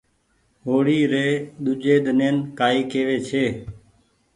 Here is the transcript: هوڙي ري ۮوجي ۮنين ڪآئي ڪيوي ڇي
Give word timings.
هوڙي 0.65 0.99
ري 1.11 1.27
ۮوجي 1.63 1.95
ۮنين 2.05 2.35
ڪآئي 2.59 2.79
ڪيوي 2.91 3.17
ڇي 3.27 3.45